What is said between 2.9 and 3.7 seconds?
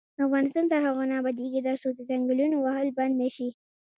بند نشي.